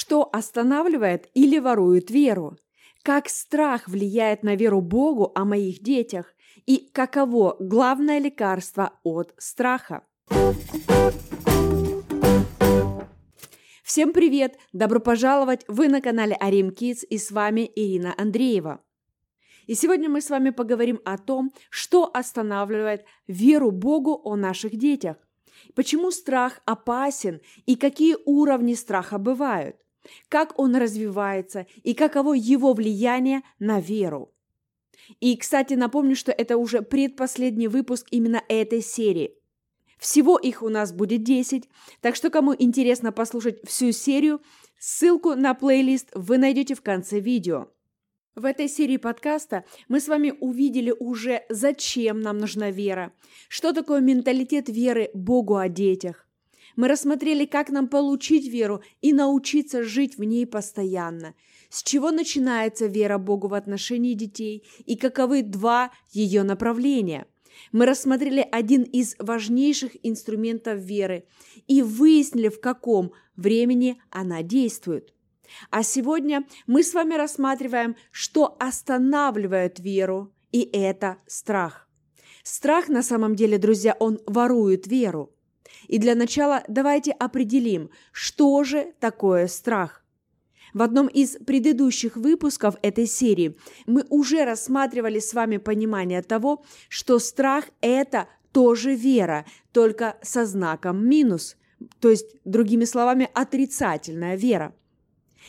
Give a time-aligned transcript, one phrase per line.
[0.00, 2.56] Что останавливает или ворует веру?
[3.02, 6.36] Как страх влияет на веру Богу о моих детях?
[6.66, 10.06] И каково главное лекарство от страха?
[13.82, 14.56] Всем привет!
[14.72, 15.64] Добро пожаловать!
[15.66, 18.80] Вы на канале Арим Kids и с вами Ирина Андреева.
[19.66, 25.16] И сегодня мы с вами поговорим о том, что останавливает веру Богу о наших детях.
[25.74, 29.76] Почему страх опасен и какие уровни страха бывают?
[30.28, 34.32] Как он развивается и каково его влияние на веру?
[35.20, 39.34] И, кстати, напомню, что это уже предпоследний выпуск именно этой серии.
[39.98, 41.68] Всего их у нас будет 10,
[42.00, 44.40] так что кому интересно послушать всю серию,
[44.78, 47.68] ссылку на плейлист вы найдете в конце видео.
[48.36, 53.12] В этой серии подкаста мы с вами увидели уже, зачем нам нужна вера,
[53.48, 56.27] что такое менталитет веры Богу о детях.
[56.78, 61.34] Мы рассмотрели, как нам получить веру и научиться жить в ней постоянно,
[61.70, 67.26] с чего начинается вера Богу в отношении детей и каковы два ее направления.
[67.72, 71.26] Мы рассмотрели один из важнейших инструментов веры
[71.66, 75.12] и выяснили, в каком времени она действует.
[75.70, 81.88] А сегодня мы с вами рассматриваем, что останавливает веру, и это страх.
[82.44, 85.34] Страх на самом деле, друзья, он ворует веру.
[85.88, 90.04] И для начала давайте определим, что же такое страх.
[90.74, 97.18] В одном из предыдущих выпусков этой серии мы уже рассматривали с вами понимание того, что
[97.18, 101.56] страх– это тоже вера, только со знаком минус,
[102.00, 104.74] то есть, другими словами, отрицательная вера.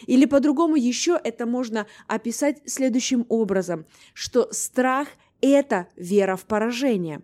[0.05, 5.09] Или по-другому еще это можно описать следующим образом, что страх–
[5.41, 7.21] это вера в поражение.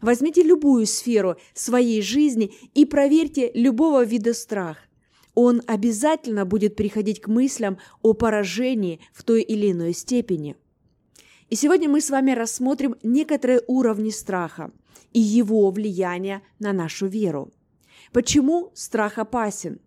[0.00, 4.78] Возьмите любую сферу своей жизни и проверьте любого вида страх.
[5.34, 10.56] Он обязательно будет приходить к мыслям о поражении в той или иной степени.
[11.50, 14.70] И сегодня мы с вами рассмотрим некоторые уровни страха
[15.12, 17.52] и его влияние на нашу веру.
[18.12, 19.80] Почему страх опасен?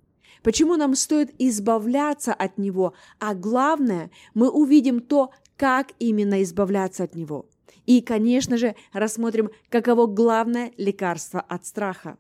[0.44, 7.16] почему нам стоит избавляться от него, а главное, мы увидим то, как именно избавляться от
[7.16, 7.45] него.
[7.91, 12.18] И, конечно же, рассмотрим, каково главное лекарство от страха.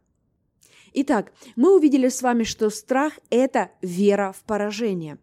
[0.93, 5.17] Итак, мы увидели с вами, что страх– это вера в поражение.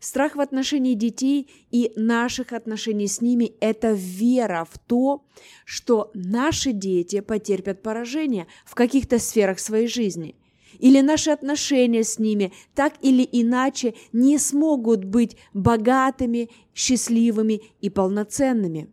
[0.00, 5.24] Страх в отношении детей и наших отношений с ними– это вера в то,
[5.64, 10.34] что наши дети потерпят поражение в каких-то сферах своей жизни–
[10.80, 18.88] или наши отношения с ними так или иначе не смогут быть богатыми, счастливыми и полноценными.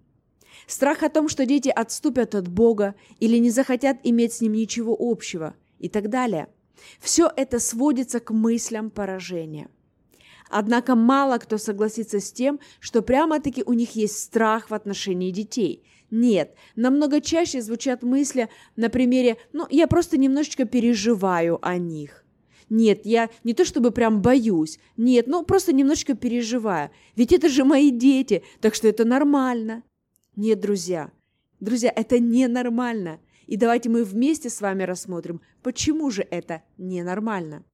[0.69, 4.96] Страх о том, что дети отступят от Бога или не захотят иметь с Ним ничего
[4.97, 6.47] общего и так далее.
[7.00, 9.68] Все это сводится к мыслям поражения.
[10.47, 15.84] Однако мало кто согласится с тем, что прямо-таки у них есть страх в отношении детей–
[16.12, 22.25] нет, намного чаще звучат мысли на примере «ну, я просто немножечко переживаю о них».
[22.68, 24.80] Нет, я не то чтобы прям боюсь.
[24.97, 26.90] Нет, ну просто немножечко переживаю.
[27.16, 29.84] Ведь это же мои дети, так что это нормально.
[30.41, 31.11] Нет, друзья,
[31.59, 33.19] друзья, это ненормально.
[33.45, 37.66] И давайте мы вместе с вами рассмотрим, почему же это ненормально.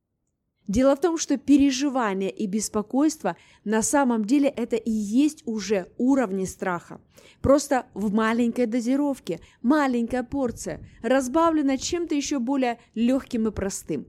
[0.67, 6.45] Дело в том, что переживание и беспокойство на самом деле это и есть уже уровни
[6.45, 6.99] страха.
[7.39, 14.07] Просто в маленькой дозировке, маленькая порция, разбавленная чем-то еще более легким и простым.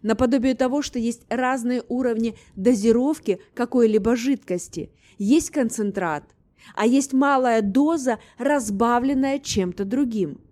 [0.00, 4.92] Наподобие того, что есть разные уровни дозировки какой-либо жидкости.
[5.18, 6.24] Есть концентрат,
[6.74, 10.40] а есть малая доза, разбавленная чем-то другим–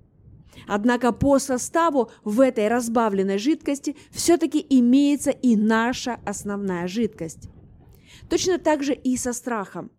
[0.67, 7.49] Однако по составу в этой разбавленной жидкости все-таки имеется и наша основная жидкость.
[8.29, 9.91] Точно так же и со страхом.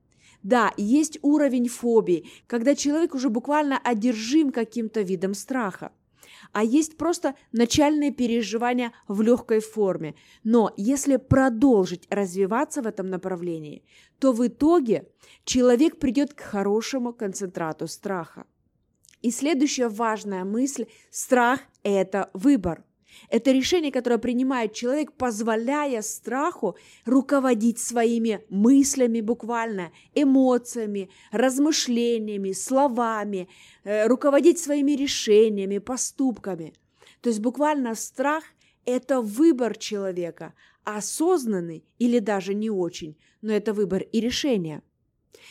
[0.43, 5.91] Да, есть уровень фобии, когда человек уже буквально одержим каким-то видом страха.
[6.51, 10.15] А есть просто начальные переживания в легкой форме.
[10.43, 13.83] Но если продолжить развиваться в этом направлении,
[14.19, 15.07] то в итоге
[15.43, 18.45] человек придет к хорошему концентрату страха.
[19.21, 22.83] И следующая важная мысль– страх– это выбор.
[23.29, 33.47] Это решение, которое принимает человек, позволяя страху руководить своими мыслями буквально, эмоциями, размышлениями, словами,
[33.83, 36.73] э, руководить своими решениями, поступками.
[37.21, 38.43] То есть буквально страх–
[38.85, 40.53] это выбор человека,
[40.83, 44.81] осознанный или даже не очень, но это выбор и решение.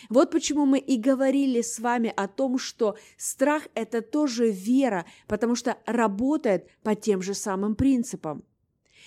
[0.08, 5.54] Вот почему мы и говорили с вами о том, что страх– это тоже вера, потому
[5.54, 8.44] что работает по тем же самым принципам.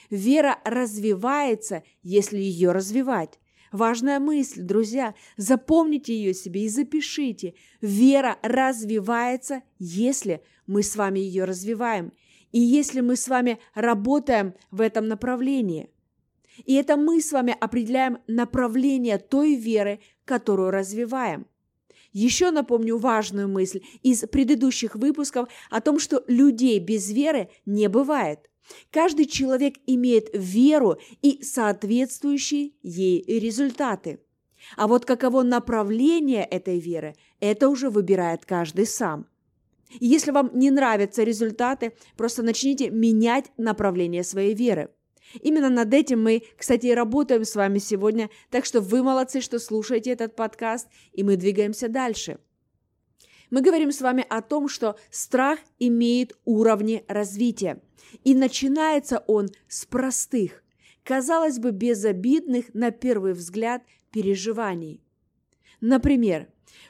[0.10, 3.40] Вера развивается, если ее развивать.
[3.72, 7.54] Важная мысль, друзья, запомните ее себе и запишите.
[7.82, 12.12] Вера развивается, если мы с вами ее развиваем,
[12.52, 15.90] и если мы с вами работаем в этом направлении.
[16.66, 20.00] И это мы с вами определяем направление той веры,
[20.30, 21.48] которую развиваем.
[22.14, 28.48] Еще напомню важную мысль из предыдущих выпусков о том, что людей без веры не бывает.
[28.92, 34.20] Каждый человек имеет веру и соответствующие ей результаты.
[34.78, 39.26] А вот каково направление этой веры, это уже выбирает каждый сам.
[40.00, 44.90] Если вам не нравятся результаты, просто начните менять направление своей веры.
[45.42, 49.60] Именно над этим мы, кстати, и работаем с вами сегодня, так что вы молодцы, что
[49.60, 52.40] слушаете этот подкаст, и мы двигаемся дальше.
[53.50, 57.82] Мы говорим с вами о том, что страх имеет уровни развития,
[58.24, 60.64] и начинается он с простых,
[61.04, 65.02] казалось бы, безобидных на первый взгляд переживаний.
[65.82, 66.48] Например,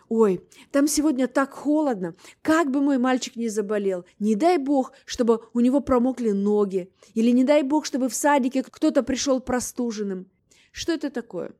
[0.09, 0.41] Ой,
[0.71, 2.15] там сегодня так холодно.
[2.41, 4.05] Как бы мой мальчик не заболел.
[4.17, 6.91] Не дай бог, чтобы у него промокли ноги.
[7.13, 10.27] Или не дай бог, чтобы в садике кто-то пришел простуженным.
[10.71, 11.53] Что это такое?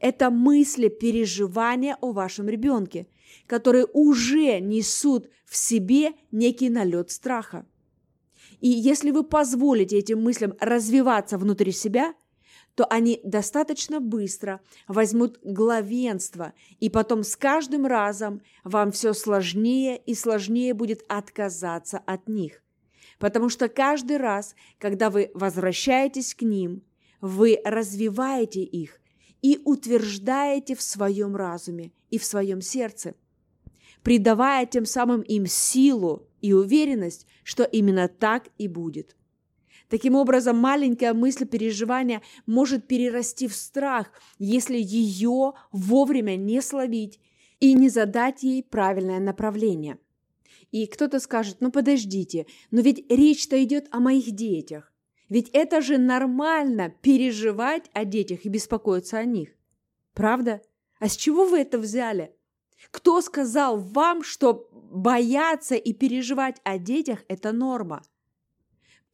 [0.00, 3.06] Это мысли, переживания о вашем ребенке,
[3.46, 7.64] которые уже несут в себе некий налет страха.
[8.60, 12.14] И если вы позволите этим мыслям развиваться внутри себя–
[12.74, 20.14] то они достаточно быстро возьмут главенство, и потом с каждым разом вам все сложнее и
[20.14, 22.62] сложнее будет отказаться от них.
[23.18, 26.82] Потому что каждый раз, когда вы возвращаетесь к ним,
[27.20, 29.00] вы развиваете их
[29.40, 33.14] и утверждаете в своем разуме и в своем сердце,
[34.02, 39.16] придавая тем самым им силу и уверенность, что именно так и будет.
[39.94, 44.10] Таким образом, маленькая мысль переживания может перерасти в страх,
[44.40, 47.20] если ее вовремя не словить
[47.60, 50.00] и не задать ей правильное направление.
[50.72, 54.92] И кто-то скажет, ну подождите, но ведь речь-то идет о моих детях.
[55.28, 59.50] Ведь это же нормально переживать о детях и беспокоиться о них.
[60.12, 60.60] Правда?
[60.98, 62.34] А с чего вы это взяли?
[62.90, 68.02] Кто сказал вам, что бояться и переживать о детях– это норма?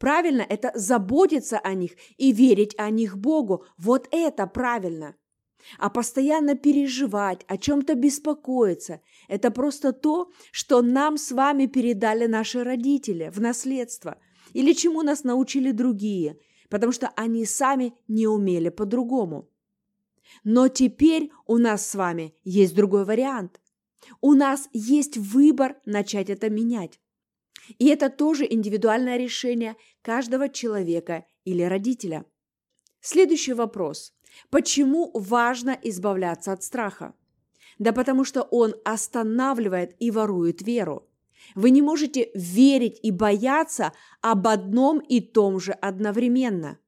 [0.00, 3.66] Правильно– это заботиться о них и верить о них Богу.
[3.76, 5.14] Вот это правильно.
[5.78, 12.64] А постоянно переживать, о чем-то беспокоиться– это просто то, что нам с вами передали наши
[12.64, 14.16] родители в наследство
[14.54, 16.38] или чему нас научили другие,
[16.70, 19.50] потому что они сами не умели по-другому.
[20.44, 23.60] Но теперь у нас с вами есть другой вариант.
[24.22, 27.00] У нас есть выбор начать это менять.
[27.78, 32.24] И это тоже индивидуальное решение каждого человека или родителя.
[33.00, 34.12] Следующий вопрос.
[34.50, 37.14] Почему важно избавляться от страха?
[37.78, 41.08] Да потому что он останавливает и ворует веру.
[41.54, 46.78] Вы не можете верить и бояться об одном и том же одновременно.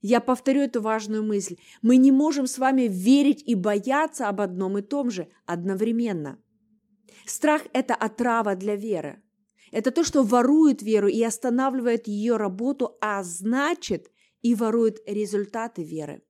[0.00, 1.56] Я повторю эту важную мысль.
[1.80, 6.38] Мы не можем с вами верить и бояться об одном и том же одновременно.
[7.24, 9.21] Страх– это отрава для веры.
[9.72, 14.10] Это то, что ворует веру и останавливает ее работу, а значит
[14.42, 16.22] и ворует результаты веры.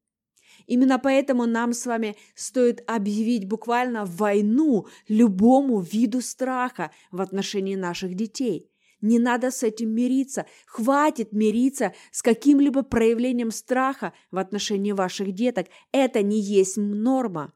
[0.67, 8.15] Именно поэтому нам с вами стоит объявить буквально войну любому виду страха в отношении наших
[8.15, 8.71] детей.
[9.01, 10.47] Не надо с этим мириться.
[10.67, 15.67] Хватит мириться с каким-либо проявлением страха в отношении ваших деток.
[15.91, 17.53] Это не есть норма.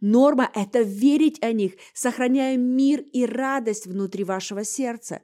[0.00, 5.22] Норма– это верить о них, сохраняя мир и радость внутри вашего сердца,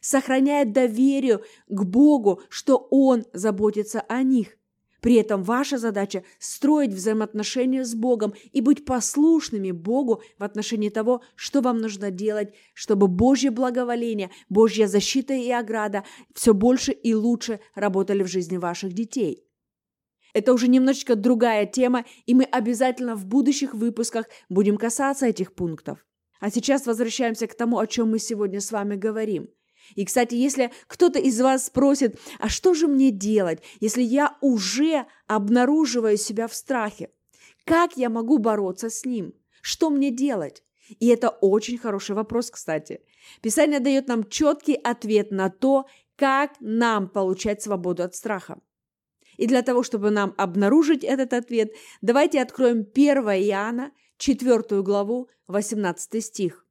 [0.00, 4.58] сохраняя доверие к Богу, что Он заботится о них.
[5.00, 11.22] При этом ваша задача– строить взаимоотношения с Богом и быть послушными Богу в отношении того,
[11.36, 17.60] что вам нужно делать, чтобы Божье благоволение, Божья защита и ограда все больше и лучше
[17.74, 19.47] работали в жизни ваших детей.
[20.34, 26.04] Это уже немножечко другая тема, и мы обязательно в будущих выпусках будем касаться этих пунктов.
[26.40, 29.48] А сейчас возвращаемся к тому, о чем мы сегодня с вами говорим.
[29.94, 35.06] И, кстати, если кто-то из вас спросит, а что же мне делать, если я уже
[35.26, 37.10] обнаруживаю себя в страхе?
[37.64, 39.34] Как я могу бороться с ним?
[39.62, 40.62] Что мне делать?
[41.00, 43.00] И это очень хороший вопрос, кстати.
[43.42, 48.58] Писание дает нам четкий ответ на то, как нам получать свободу от страха.
[49.38, 56.22] И для того, чтобы нам обнаружить этот ответ, давайте откроем 1 Иоанна, 4 главу, 18
[56.22, 56.66] стих.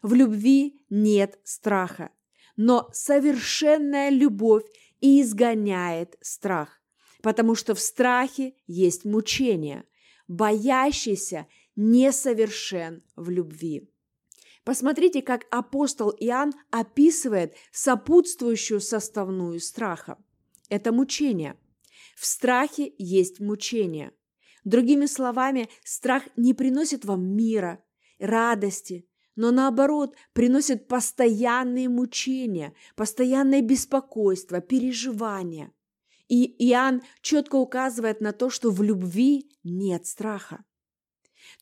[0.00, 2.10] В любви нет страха,
[2.56, 4.64] но совершенная любовь
[5.00, 6.80] изгоняет страх,
[7.20, 9.84] потому что в страхе есть мучение.
[10.28, 13.90] Боящийся несовершен в любви.
[14.62, 20.16] Посмотрите, как апостол Иоанн описывает сопутствующую составную страха.
[20.68, 21.56] Это мучение.
[22.18, 24.10] В страхе есть мучение.
[24.64, 27.80] Другими словами, страх не приносит вам мира,
[28.18, 35.72] радости, но наоборот приносит постоянные мучения, постоянное беспокойство, переживания.
[36.26, 40.64] И Иоанн четко указывает на то, что в любви нет страха.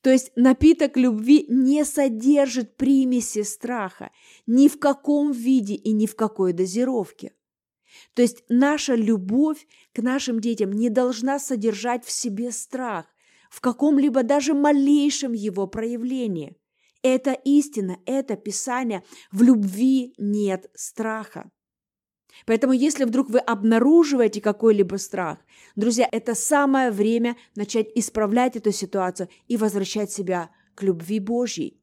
[0.00, 4.10] То есть напиток любви не содержит примеси страха
[4.46, 7.34] ни в каком виде и ни в какой дозировке.
[8.14, 13.06] То есть наша любовь к нашим детям не должна содержать в себе страх,
[13.50, 16.56] в каком-либо даже малейшем его проявлении.
[17.02, 19.04] Это истина, это Писание.
[19.30, 21.50] В любви нет страха.
[22.44, 25.38] Поэтому, если вдруг вы обнаруживаете какой-либо страх,
[25.74, 31.80] друзья, это самое время начать исправлять эту ситуацию и возвращать себя к любви Божьей.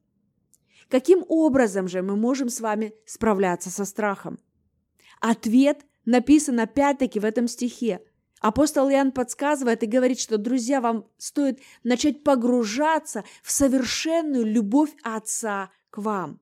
[0.88, 4.38] Каким образом же мы можем с вами справляться со страхом?
[5.20, 8.00] Ответ написан опять-таки в этом стихе.
[8.40, 15.70] Апостол Иоанн подсказывает и говорит, что, друзья, вам стоит начать погружаться в совершенную любовь Отца
[15.90, 16.40] к вам.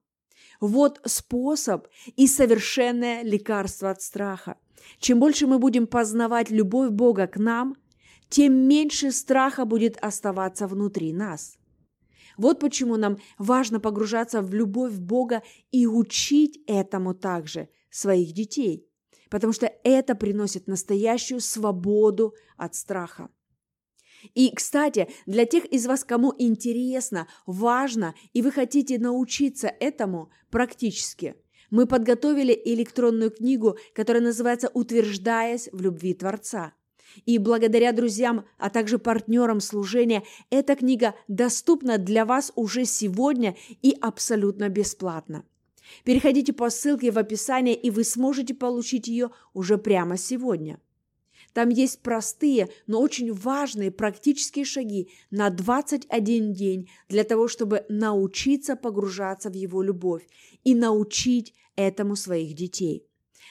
[0.61, 4.57] Вот способ и совершенное лекарство от страха.
[4.99, 7.77] Чем больше мы будем познавать любовь Бога к нам,
[8.29, 11.57] тем меньше страха будет оставаться внутри нас.
[12.37, 18.89] Вот почему нам важно погружаться в любовь Бога и учить этому также своих детей,
[19.33, 23.31] потому что это приносит настоящую свободу от страха.
[24.35, 31.35] И, кстати, для тех из вас, кому интересно, важно, и вы хотите научиться этому практически,
[31.71, 36.75] мы подготовили электронную книгу, которая называется «Утверждаясь в любви Творца».
[37.25, 43.97] И благодаря друзьям, а также партнерам служения, эта книга доступна для вас уже сегодня и
[43.99, 45.47] абсолютно бесплатно.
[46.05, 50.81] Переходите по ссылке в описании, и вы сможете получить ее уже прямо сегодня.
[51.53, 58.75] Там есть простые, но очень важные практические шаги на 21 день для того, чтобы научиться
[58.75, 60.27] погружаться в его любовь
[60.65, 63.07] и научить этому своих детей.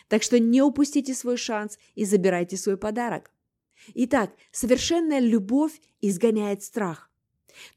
[0.08, 3.32] Так что не упустите свой шанс и забирайте свой подарок.
[3.94, 7.10] Итак, совершенная любовь изгоняет страх.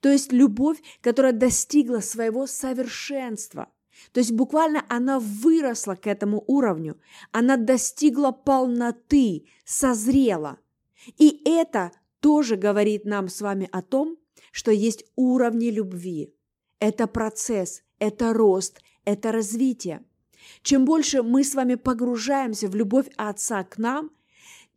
[0.00, 3.70] То есть любовь, которая достигла своего совершенства.
[4.12, 6.98] То есть буквально она выросла к этому уровню,
[7.32, 10.58] она достигла полноты, созрела.
[11.18, 14.16] И это тоже говорит нам с вами о том,
[14.52, 16.34] что есть уровни любви.
[16.78, 20.04] Это процесс, это рост, это развитие.
[20.62, 24.10] Чем больше мы с вами погружаемся в любовь Отца к нам,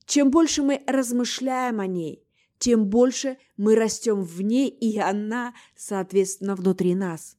[0.06, 2.24] чем больше мы размышляем о ней,
[2.60, 7.37] тем больше мы растем в ней, и она, соответственно, внутри нас.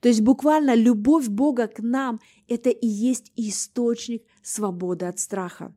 [0.00, 5.74] То есть буквально любовь Бога к нам– это и есть источник свободы от страха.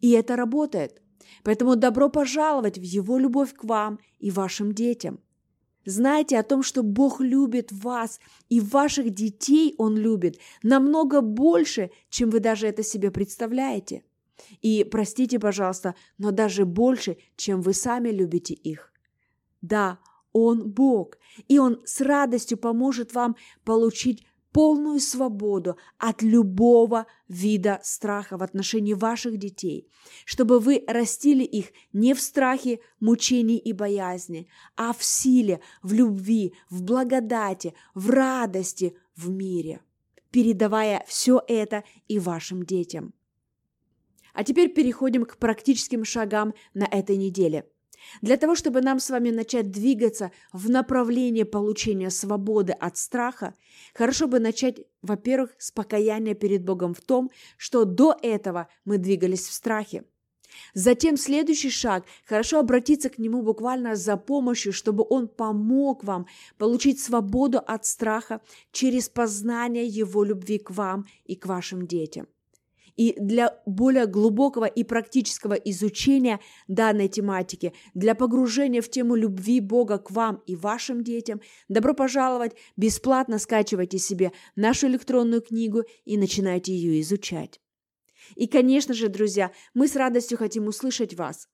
[0.00, 1.00] И это работает.
[1.42, 5.20] Поэтому добро пожаловать в Его любовь к вам и вашим детям.
[5.86, 12.30] Знайте о том, что Бог любит вас, и ваших детей Он любит намного больше, чем
[12.30, 14.02] вы даже это себе представляете.
[14.62, 18.92] И простите, пожалуйста, но даже больше, чем вы сами любите их.
[19.60, 19.98] Да,
[20.34, 21.16] он Бог,
[21.48, 28.94] и Он с радостью поможет вам получить полную свободу от любого вида страха в отношении
[28.94, 29.88] ваших детей,
[30.24, 36.54] чтобы вы растили их не в страхе, мучении и боязни, а в силе, в любви,
[36.68, 39.80] в благодати, в радости, в мире,
[40.30, 43.14] передавая все это и вашим детям.
[44.34, 47.68] А теперь переходим к практическим шагам на этой неделе–
[48.22, 53.54] для того, чтобы нам с вами начать двигаться в направлении получения свободы от страха,
[53.94, 59.48] хорошо бы начать, во-первых, с покаяния перед Богом в том, что до этого мы двигались
[59.48, 60.04] в страхе.
[60.74, 66.26] Затем следующий шаг– хорошо обратиться к Нему буквально за помощью, чтобы Он помог вам
[66.58, 68.40] получить свободу от страха
[68.72, 72.26] через познание Его любви к вам и к вашим детям.
[72.96, 79.98] И для более глубокого и практического изучения данной тематики, для погружения в тему любви Бога
[79.98, 86.72] к вам и вашим детям, добро пожаловать, бесплатно скачивайте себе нашу электронную книгу и начинайте
[86.72, 87.60] ее изучать.
[88.36, 91.48] И, конечно же, друзья, мы с радостью хотим услышать вас.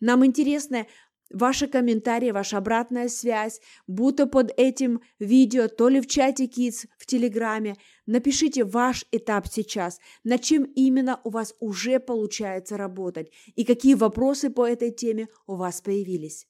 [0.00, 0.86] Нам интересно
[1.32, 7.06] ваши комментарии, ваша обратная связь, будто под этим видео, то ли в чате Kids в
[7.06, 7.76] Телеграме.
[8.06, 14.50] Напишите ваш этап сейчас, над чем именно у вас уже получается работать и какие вопросы
[14.50, 16.46] по этой теме у вас появились.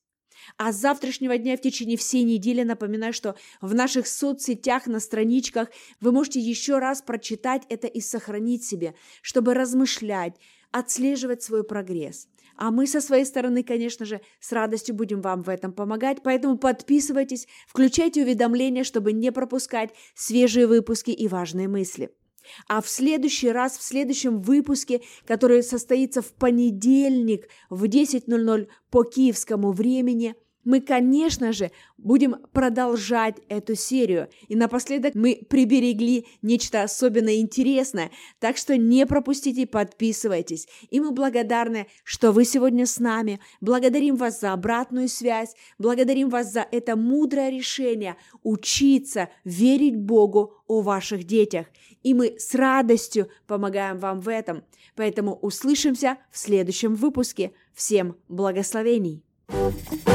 [0.57, 5.69] А с завтрашнего дня в течение всей недели напоминаю, что в наших соцсетях, на страничках
[6.01, 10.35] вы можете еще раз прочитать это и сохранить себе, чтобы размышлять,
[10.71, 12.29] отслеживать свой прогресс.
[12.57, 16.59] А мы со своей стороны, конечно же, с радостью будем вам в этом помогать, поэтому
[16.59, 22.11] подписывайтесь, включайте уведомления, чтобы не пропускать свежие выпуски и важные мысли.
[22.69, 29.73] А в следующий раз, в следующем выпуске, который состоится в понедельник в 10.00 по киевскому
[29.73, 34.29] времени– мы, конечно же, будем продолжать эту серию.
[34.49, 40.69] И напоследок мы приберегли нечто особенно интересное, так что не пропустите, подписывайтесь.
[40.91, 43.41] И мы благодарны, что вы сегодня с нами.
[43.61, 50.81] Благодарим вас за обратную связь, благодарим вас за это мудрое решение учиться верить Богу о
[50.81, 51.67] ваших детях.
[52.03, 54.65] И мы с радостью помогаем вам в этом.
[54.97, 57.53] Поэтому услышимся в следующем выпуске.
[57.75, 59.23] Всем благословений!
[59.53, 60.12] Thank you.